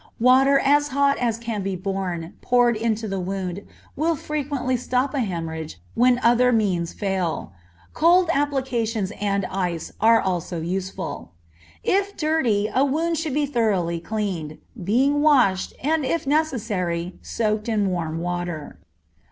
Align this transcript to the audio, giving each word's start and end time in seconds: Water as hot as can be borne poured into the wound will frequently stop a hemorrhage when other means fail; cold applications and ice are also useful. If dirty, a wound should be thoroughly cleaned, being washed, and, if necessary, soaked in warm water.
Water 0.19 0.57
as 0.57 0.87
hot 0.87 1.19
as 1.19 1.37
can 1.37 1.61
be 1.61 1.75
borne 1.75 2.33
poured 2.41 2.75
into 2.75 3.07
the 3.07 3.19
wound 3.19 3.61
will 3.95 4.15
frequently 4.15 4.75
stop 4.75 5.13
a 5.13 5.19
hemorrhage 5.19 5.79
when 5.93 6.19
other 6.23 6.51
means 6.51 6.91
fail; 6.91 7.51
cold 7.93 8.27
applications 8.33 9.11
and 9.21 9.45
ice 9.45 9.91
are 10.01 10.19
also 10.19 10.59
useful. 10.59 11.33
If 11.83 12.17
dirty, 12.17 12.67
a 12.73 12.83
wound 12.83 13.19
should 13.19 13.35
be 13.35 13.45
thoroughly 13.45 13.99
cleaned, 13.99 14.57
being 14.83 15.21
washed, 15.21 15.71
and, 15.83 16.03
if 16.03 16.25
necessary, 16.25 17.19
soaked 17.21 17.69
in 17.69 17.85
warm 17.91 18.17
water. 18.17 18.79